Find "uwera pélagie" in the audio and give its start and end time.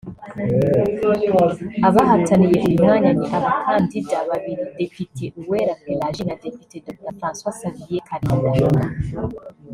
5.39-6.23